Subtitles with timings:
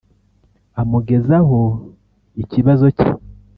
[0.81, 1.59] Amugezaho
[2.41, 3.09] ikibazo cye